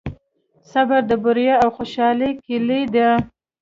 [0.71, 3.09] صبر د بریا او خوشحالۍ کیلي ده.